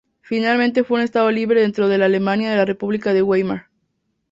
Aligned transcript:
Finalmente 0.21 0.83
fue 0.83 0.97
un 0.97 1.03
Estado 1.03 1.29
libre 1.29 1.61
dentro 1.61 1.87
de 1.87 1.99
la 1.99 2.05
Alemania 2.05 2.49
de 2.49 2.57
la 2.57 2.65
República 2.65 3.13
de 3.13 3.21
Weimar. 3.21 3.67